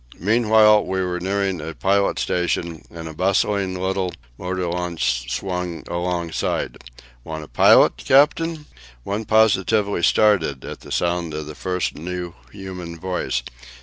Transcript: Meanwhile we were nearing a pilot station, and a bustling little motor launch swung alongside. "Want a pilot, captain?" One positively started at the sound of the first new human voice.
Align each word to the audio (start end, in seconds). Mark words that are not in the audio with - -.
Meanwhile 0.17 0.87
we 0.87 1.01
were 1.03 1.19
nearing 1.19 1.61
a 1.61 1.75
pilot 1.75 2.17
station, 2.17 2.81
and 2.89 3.07
a 3.07 3.13
bustling 3.13 3.79
little 3.79 4.11
motor 4.35 4.65
launch 4.65 5.31
swung 5.31 5.83
alongside. 5.87 6.79
"Want 7.23 7.43
a 7.43 7.47
pilot, 7.47 7.97
captain?" 7.97 8.65
One 9.03 9.25
positively 9.25 10.01
started 10.01 10.65
at 10.65 10.79
the 10.79 10.91
sound 10.91 11.35
of 11.35 11.45
the 11.45 11.53
first 11.53 11.93
new 11.93 12.33
human 12.51 12.99
voice. 12.99 13.43